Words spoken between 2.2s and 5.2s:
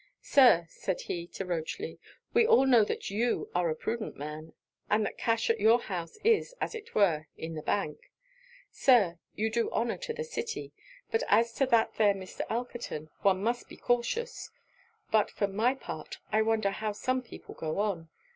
'we all know that you are a prudent man; and that